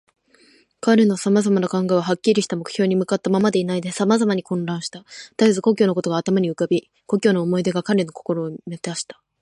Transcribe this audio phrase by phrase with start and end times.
[0.79, 5.05] 彼のさまざまな考えは、はっきりした目標に向ったままでいないで、さまざまに混乱した。
[5.37, 9.21] たえず故郷のことが頭に浮かび、故郷の思い出が彼の心をみたした。